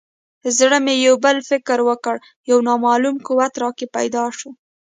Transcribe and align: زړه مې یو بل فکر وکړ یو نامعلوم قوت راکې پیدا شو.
زړه 0.57 0.77
مې 0.85 0.95
یو 1.07 1.15
بل 1.25 1.37
فکر 1.49 1.77
وکړ 1.89 2.15
یو 2.49 2.57
نامعلوم 2.67 3.15
قوت 3.27 3.53
راکې 3.63 3.87
پیدا 3.95 4.23
شو. 4.37 4.49